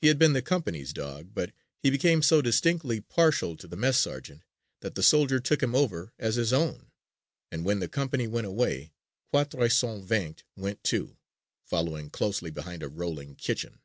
He 0.00 0.06
had 0.06 0.16
been 0.16 0.32
the 0.32 0.42
company's 0.42 0.92
dog 0.92 1.34
but 1.34 1.50
he 1.82 1.90
became 1.90 2.22
so 2.22 2.40
distinctly 2.40 3.00
partial 3.00 3.56
to 3.56 3.66
the 3.66 3.74
mess 3.74 3.98
sergeant 3.98 4.44
that 4.78 4.94
the 4.94 5.02
soldier 5.02 5.40
took 5.40 5.60
him 5.60 5.74
over 5.74 6.12
as 6.20 6.36
his 6.36 6.52
own 6.52 6.92
and 7.50 7.64
when 7.64 7.80
the 7.80 7.88
company 7.88 8.28
went 8.28 8.46
away 8.46 8.92
Quatre 9.32 9.68
Cent 9.68 10.06
Vingt 10.06 10.44
went 10.54 10.84
too, 10.84 11.16
following 11.64 12.10
closely 12.10 12.52
behind 12.52 12.84
a 12.84 12.88
rolling 12.88 13.34
kitchen. 13.34 13.80